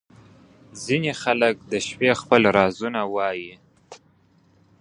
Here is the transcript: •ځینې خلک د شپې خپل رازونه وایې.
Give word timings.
•ځینې 0.85 1.11
خلک 1.21 1.55
د 1.71 1.73
شپې 1.87 2.11
خپل 2.21 2.41
رازونه 2.57 3.01
وایې. 3.15 3.53